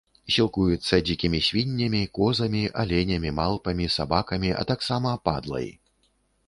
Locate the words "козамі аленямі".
2.19-3.35